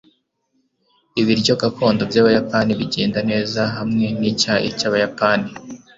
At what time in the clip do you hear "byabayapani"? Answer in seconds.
2.09-2.71